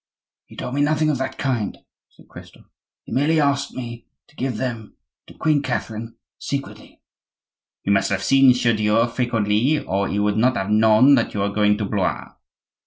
[0.47, 1.77] "He told me nothing of that kind,"
[2.09, 2.65] said Christophe.
[3.03, 4.95] "He merely asked me to give them
[5.27, 7.03] to Queen Catherine secretly."
[7.83, 11.49] "You must have seen Chaudieu frequently, or he would not have known that you were
[11.53, 12.33] going to Blois."